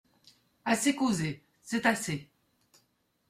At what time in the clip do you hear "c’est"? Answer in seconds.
1.61-1.85